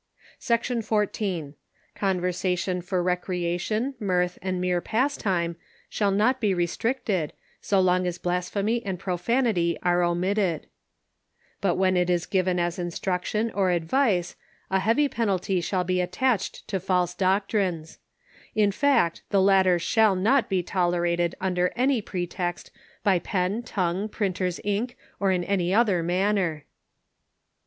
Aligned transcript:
Section 0.39 0.81
XIV. 0.81 1.53
Conversation 1.93 2.81
for 2.81 3.03
recreation, 3.03 3.93
mirth 3.99 4.39
and 4.41 4.59
mere 4.59 4.81
pastime 4.81 5.57
shall 5.89 6.09
not 6.09 6.41
be 6.41 6.55
restricted 6.55 7.33
so 7.61 7.79
long 7.79 8.07
as 8.07 8.17
blasphemy 8.17 8.83
and 8.83 8.97
profanity 8.97 9.77
are 9.83 10.01
omitted; 10.01 10.65
but 11.61 11.75
when 11.75 11.95
it 11.95 12.09
is 12.09 12.25
given 12.25 12.57
as 12.57 12.79
instruc 12.79 13.25
tion 13.25 13.51
or 13.51 13.69
advice 13.69 14.35
a 14.71 14.79
heavy 14.79 15.07
penalty 15.07 15.61
shall 15.61 15.83
be 15.83 16.01
attached 16.01 16.67
to 16.67 16.79
false 16.79 17.13
doctrines; 17.13 17.99
in 18.55 18.71
fact, 18.71 19.21
the 19.29 19.39
latter 19.39 19.77
shall 19.77 20.15
not 20.15 20.49
be 20.49 20.63
tolerated 20.63 21.35
under 21.39 21.71
any 21.75 22.01
pretext 22.01 22.71
by 23.03 23.19
pen, 23.19 23.61
tongue, 23.61 24.09
printer's 24.09 24.59
ink, 24.63 24.97
or 25.19 25.31
in 25.31 25.43
any 25.43 25.71
other 25.71 26.01
manner. 26.01 26.65